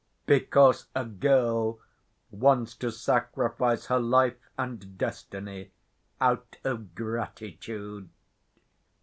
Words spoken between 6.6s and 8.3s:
of gratitude.